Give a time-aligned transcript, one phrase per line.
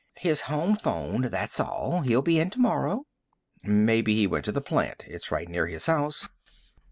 [0.17, 2.01] "His home phoned, that's all.
[2.01, 3.05] He'll be in tomorrow."
[3.61, 5.03] "Maybe he went to the plant.
[5.05, 6.27] It's right near his house."